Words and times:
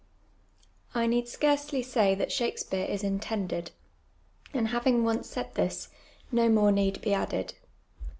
I 0.95 1.05
need 1.05 1.27
scarcely 1.27 1.83
say 1.83 2.15
that 2.15 2.31
Shakspeare 2.31 2.85
is 2.87 3.03
intended; 3.03 3.69
and 4.51 4.69
having 4.69 5.03
once 5.03 5.29
said 5.29 5.53
this, 5.53 5.89
no 6.31 6.49
more 6.49 6.71
need 6.71 6.99
be 7.03 7.13
added. 7.13 7.53